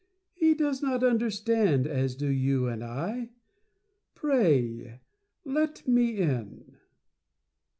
He 0.33 0.55
does 0.55 0.81
not 0.81 1.03
'Understand,' 1.03 1.85
as 1.85 2.15
do 2.15 2.27
you 2.27 2.65
and 2.67 2.83
I. 2.83 3.29
Pray, 4.15 4.99
let 5.45 5.87
me 5.87 6.17
in." 6.17 6.77